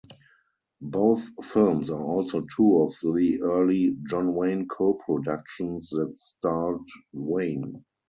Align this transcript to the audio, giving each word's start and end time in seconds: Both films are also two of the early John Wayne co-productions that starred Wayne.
Both 0.81 1.29
films 1.43 1.91
are 1.91 2.01
also 2.01 2.41
two 2.57 2.81
of 2.81 2.95
the 3.03 3.39
early 3.43 3.95
John 4.09 4.33
Wayne 4.33 4.67
co-productions 4.67 5.89
that 5.91 6.17
starred 6.17 6.79
Wayne. 7.13 7.85